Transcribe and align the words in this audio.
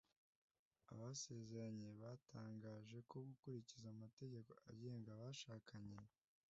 Abasezeranye 0.91 1.89
batangaje 2.01 2.97
ko 3.09 3.15
gukurikiza 3.27 3.87
amategeko 3.95 4.51
agenga 4.69 5.09
abashakanye 5.13 5.99